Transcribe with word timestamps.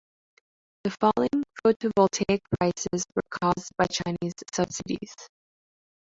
The 0.83 0.89
falling 0.89 1.43
photovoltaic 1.63 2.39
prices 2.57 3.05
were 3.15 3.21
caused 3.29 3.71
by 3.77 3.85
Chinese 3.85 4.33
subsidies. 4.51 5.13